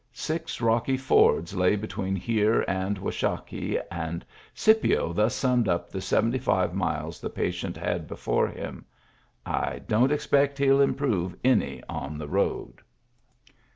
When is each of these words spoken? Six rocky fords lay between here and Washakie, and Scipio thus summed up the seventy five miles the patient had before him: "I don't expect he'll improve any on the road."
Six 0.13 0.61
rocky 0.61 0.97
fords 0.97 1.53
lay 1.55 1.75
between 1.75 2.15
here 2.15 2.65
and 2.67 2.97
Washakie, 2.97 3.79
and 3.91 4.25
Scipio 4.51 5.13
thus 5.13 5.35
summed 5.35 5.67
up 5.67 5.91
the 5.91 6.01
seventy 6.01 6.39
five 6.39 6.73
miles 6.73 7.21
the 7.21 7.29
patient 7.29 7.77
had 7.77 8.07
before 8.07 8.47
him: 8.47 8.83
"I 9.45 9.77
don't 9.87 10.11
expect 10.11 10.57
he'll 10.57 10.81
improve 10.81 11.35
any 11.43 11.83
on 11.87 12.17
the 12.17 12.27
road." 12.27 12.81